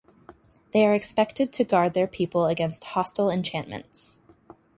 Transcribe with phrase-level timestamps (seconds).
[0.73, 4.15] They are expected to guard their people against hostile enchantments.